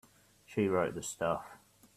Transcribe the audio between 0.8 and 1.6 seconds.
the stuff.